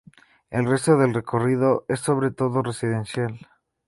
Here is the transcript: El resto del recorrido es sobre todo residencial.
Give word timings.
El 0.49 0.65
resto 0.65 0.97
del 0.97 1.13
recorrido 1.13 1.85
es 1.87 1.99
sobre 1.99 2.31
todo 2.31 2.63
residencial. 2.63 3.37